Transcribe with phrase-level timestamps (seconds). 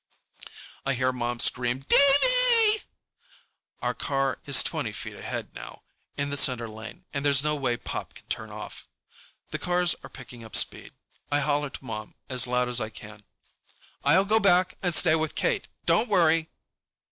[0.83, 2.85] I hear Mom scream, "Davey!"
[3.83, 5.83] Our car is twenty feet ahead, now,
[6.17, 8.87] in the center lane, and there's no way Pop can turn off.
[9.51, 10.93] The cars are picking up speed.
[11.31, 13.25] I holler to Mom as loud as I can,
[14.03, 15.67] "I'll go back and stay with Kate!
[15.85, 16.49] Don't worry!"